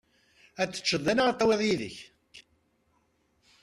[0.61, 1.97] Ad teččeḍ da neɣ ad tawiḍ yid-k?